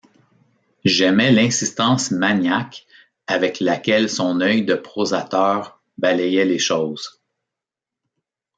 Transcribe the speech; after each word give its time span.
J’aimais 0.83 1.29
l’insistance 1.31 2.09
maniaque 2.09 2.87
avec 3.27 3.59
laquelle 3.59 4.09
son 4.09 4.41
œil 4.41 4.65
de 4.65 4.73
prosateur 4.73 5.79
balayait 5.99 6.43
les 6.43 6.57
choses. 6.57 7.21